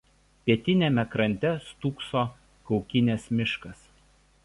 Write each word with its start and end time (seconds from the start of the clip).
Pietiniame 0.45 1.03
krante 1.11 1.53
stūkso 1.67 2.25
Kaukinės 2.71 3.33
miškas. 3.41 3.89